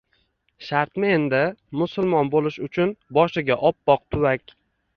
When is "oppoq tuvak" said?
3.71-4.59